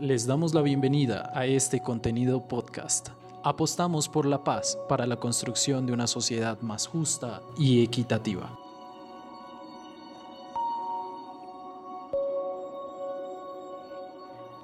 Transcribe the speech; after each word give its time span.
Les 0.00 0.26
damos 0.26 0.54
la 0.54 0.62
bienvenida 0.62 1.30
a 1.34 1.46
este 1.46 1.80
contenido 1.80 2.48
podcast. 2.48 3.10
Apostamos 3.44 4.08
por 4.08 4.26
la 4.26 4.42
paz 4.42 4.76
para 4.88 5.06
la 5.06 5.14
construcción 5.14 5.86
de 5.86 5.92
una 5.92 6.08
sociedad 6.08 6.60
más 6.62 6.88
justa 6.88 7.40
y 7.56 7.84
equitativa. 7.84 8.50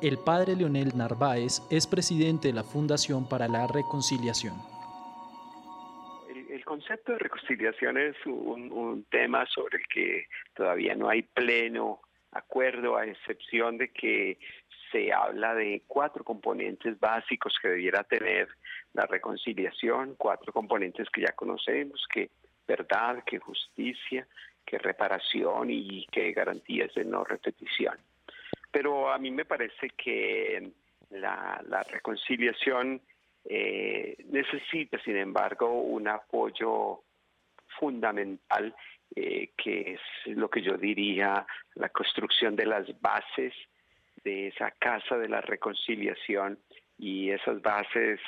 El 0.02 0.18
padre 0.18 0.56
Leonel 0.56 0.96
Narváez 0.96 1.62
es 1.70 1.86
presidente 1.86 2.48
de 2.48 2.54
la 2.54 2.64
Fundación 2.64 3.28
para 3.28 3.46
la 3.46 3.68
Reconciliación. 3.68 4.54
El, 6.28 6.64
concepto 6.64 7.12
de 7.12 7.18
reconciliación 7.18 7.98
es 7.98 8.16
un, 8.26 9.04
tema 9.10 9.46
sobre 9.46 9.78
el 9.78 9.86
que 9.86 10.26
todavía 10.54 10.96
no 10.96 11.08
hay 11.08 11.22
pleno 11.22 12.00
acuerdo, 12.32 12.96
a 12.96 13.06
excepción 13.06 13.78
de 13.78 13.88
que 13.88 14.38
se 14.90 15.12
habla 15.12 15.54
de 15.54 15.82
cuatro 15.86 16.24
componentes 16.24 16.98
básicos 16.98 17.56
que 17.60 17.68
debiera 17.68 18.02
tener 18.04 18.48
la 18.92 19.06
reconciliación, 19.06 20.14
cuatro 20.16 20.52
componentes 20.52 21.08
que 21.10 21.22
ya 21.22 21.32
conocemos, 21.32 22.06
que 22.12 22.30
verdad, 22.66 23.22
que 23.24 23.38
justicia, 23.38 24.26
que 24.64 24.78
reparación 24.78 25.70
y 25.70 26.06
que 26.06 26.32
garantías 26.32 26.92
de 26.94 27.04
no 27.04 27.24
repetición. 27.24 27.98
Pero 28.70 29.10
a 29.10 29.18
mí 29.18 29.30
me 29.30 29.44
parece 29.44 29.90
que 29.90 30.70
la, 31.10 31.84
reconciliación 31.90 33.00
eh, 33.44 34.16
necesita, 34.30 35.00
sin 35.02 35.16
embargo, 35.16 35.82
un 35.82 36.06
apoyo 36.06 37.02
fundamental 37.80 38.74
eh, 39.16 39.50
que 39.56 39.94
es 39.94 40.36
lo 40.36 40.48
que 40.48 40.62
yo 40.62 40.76
diría 40.76 41.44
la 41.74 41.88
construcción 41.88 42.54
de 42.54 42.66
las 42.66 42.86
bases 43.00 43.52
de 44.22 44.48
esa 44.48 44.70
casa 44.72 45.18
de 45.18 45.28
la 45.28 45.40
reconciliación 45.40 46.60
y 46.96 47.30
esas 47.30 47.60
bases 47.60 48.20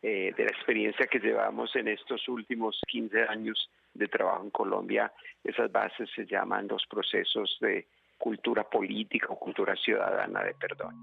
eh, 0.00 0.32
de 0.36 0.44
la 0.44 0.50
experiencia 0.50 1.06
que 1.06 1.18
llevamos 1.18 1.74
en 1.74 1.88
estos 1.88 2.28
últimos 2.28 2.80
15 2.86 3.22
años 3.24 3.68
de 3.94 4.06
trabajo 4.06 4.44
en 4.44 4.50
Colombia, 4.50 5.12
esas 5.42 5.72
bases 5.72 6.08
se 6.14 6.24
llaman 6.24 6.68
los 6.68 6.86
procesos 6.86 7.58
de 7.60 7.88
cultura 8.16 8.62
política 8.62 9.26
o 9.30 9.38
cultura 9.38 9.74
ciudadana 9.74 10.44
de 10.44 10.54
perdón. 10.54 10.94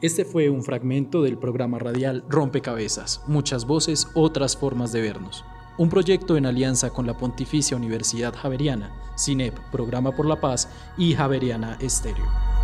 Este 0.00 0.24
fue 0.24 0.50
un 0.50 0.62
fragmento 0.62 1.22
del 1.22 1.38
programa 1.38 1.78
radial 1.80 2.22
Rompecabezas, 2.28 3.24
muchas 3.26 3.66
voces, 3.66 4.12
otras 4.14 4.56
formas 4.56 4.92
de 4.92 5.00
vernos. 5.00 5.44
Un 5.78 5.90
proyecto 5.90 6.38
en 6.38 6.46
alianza 6.46 6.88
con 6.90 7.06
la 7.06 7.18
Pontificia 7.18 7.76
Universidad 7.76 8.34
Javeriana, 8.34 8.90
CINEP, 9.18 9.58
Programa 9.70 10.12
por 10.12 10.24
la 10.24 10.40
Paz 10.40 10.68
y 10.96 11.14
Javeriana 11.14 11.76
Estéreo. 11.80 12.55